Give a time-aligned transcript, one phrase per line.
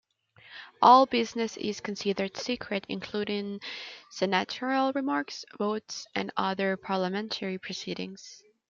[0.81, 3.61] All business is considered secret, including
[4.09, 8.41] senatorial remarks, votes, and other parliamentary proceedings.